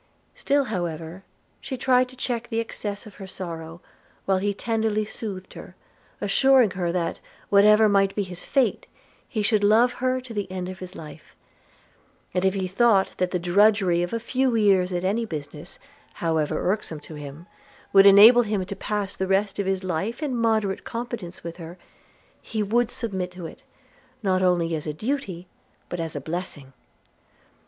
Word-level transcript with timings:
Still, 0.33 0.63
however, 0.63 1.23
she 1.59 1.77
tried 1.77 2.09
to 2.09 2.15
check 2.15 2.47
the 2.47 2.59
excess 2.59 3.05
of 3.05 3.13
her 3.21 3.27
sorrow, 3.27 3.81
while 4.25 4.39
he 4.39 4.51
tenderly 4.51 5.05
soothed 5.05 5.53
her, 5.53 5.75
assuring 6.19 6.71
her 6.71 6.91
that, 6.91 7.19
whatever 7.49 7.87
might 7.87 8.15
be 8.15 8.23
his 8.23 8.43
fate, 8.43 8.87
he 9.29 9.43
should 9.43 9.63
love 9.63 9.93
her 9.93 10.19
to 10.19 10.33
the 10.33 10.51
end 10.51 10.69
of 10.69 10.79
his 10.79 10.95
life; 10.95 11.35
and 12.33 12.45
if 12.45 12.55
he 12.55 12.67
thought 12.67 13.15
that 13.17 13.29
the 13.29 13.37
drudgery 13.37 14.01
of 14.01 14.11
a 14.11 14.19
few 14.19 14.55
years 14.55 14.91
at 14.91 15.03
any 15.03 15.23
business, 15.23 15.77
however 16.15 16.57
irksome 16.71 16.99
to 17.01 17.13
him, 17.13 17.45
would 17.93 18.07
enable 18.07 18.41
him 18.41 18.65
to 18.65 18.75
pass 18.75 19.15
the 19.15 19.27
rest 19.27 19.59
of 19.59 19.67
his 19.67 19.83
life 19.83 20.23
in 20.23 20.35
moderate 20.35 20.83
competence 20.83 21.43
with 21.43 21.57
her, 21.57 21.77
he 22.41 22.63
would 22.63 22.89
submit 22.89 23.29
to 23.29 23.45
it, 23.45 23.61
not 24.23 24.41
only 24.41 24.73
as 24.73 24.87
a 24.87 24.93
duty, 24.93 25.45
but 25.89 25.99
as 25.99 26.15
a 26.15 26.19
blessing. 26.21 26.73